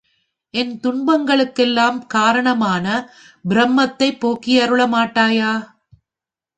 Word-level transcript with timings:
என் 0.53 0.71
துன்பங்களுக்கெல்லாம் 0.83 1.99
காரணமான 2.07 2.85
பிரமத்தைப் 3.45 4.19
போக்கியருள 4.21 4.81
மாட்டாயா? 4.93 5.53